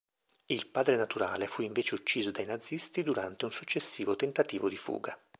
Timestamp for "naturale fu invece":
0.95-1.93